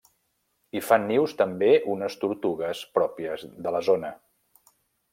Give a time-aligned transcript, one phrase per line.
[0.77, 4.15] Hi fan nius també unes tortugues pròpies de la zona.